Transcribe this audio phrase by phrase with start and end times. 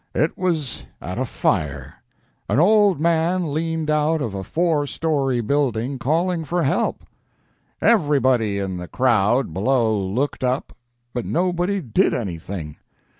[0.15, 1.93] It was at a fire.
[2.49, 7.03] An old man leaned out of a four story building, calling for help.
[7.83, 10.75] Everybody in the crowd below looked up,
[11.13, 12.77] but nobody did anything.